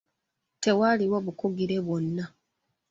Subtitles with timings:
[0.61, 2.25] Tewaaliwo bukugire bwonna.